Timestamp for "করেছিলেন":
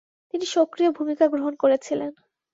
1.55-2.11